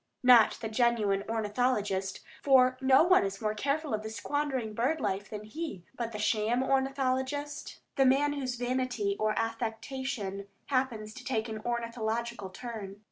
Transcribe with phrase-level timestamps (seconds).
[0.23, 5.43] Not the genuine ornithologist, for no one is more careful of squandering bird life than
[5.43, 11.61] he; but the sham ornithologist, the man whose vanity or affectation happens to take an
[11.63, 12.97] ornithological turn.